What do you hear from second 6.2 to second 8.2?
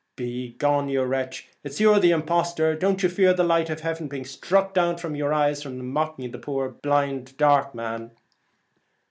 the poor dark man